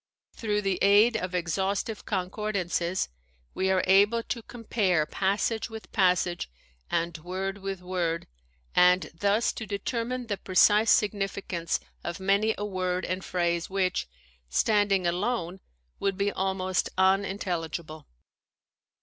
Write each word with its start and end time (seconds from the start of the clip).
Through 0.33 0.63
the 0.63 0.79
aid 0.81 1.15
of 1.15 1.35
exhaustive 1.35 2.05
concordances 2.07 3.07
we 3.53 3.69
are 3.69 3.83
able 3.85 4.23
to 4.23 4.41
compare 4.41 5.05
passage 5.05 5.69
with 5.69 5.91
passage 5.91 6.49
and 6.89 7.15
word 7.19 7.59
with 7.59 7.83
word, 7.83 8.25
and 8.73 9.11
thus 9.13 9.53
to 9.53 9.67
determine 9.67 10.25
the 10.25 10.37
precise 10.37 10.89
significance 10.89 11.79
of 12.03 12.19
many 12.19 12.55
a 12.57 12.65
word 12.65 13.05
and 13.05 13.23
phrase 13.23 13.69
which, 13.69 14.07
standing 14.49 15.05
alone, 15.05 15.59
would 15.99 16.17
be 16.17 16.31
almost 16.31 16.89
unintel 16.97 17.69
ligible. 17.69 18.05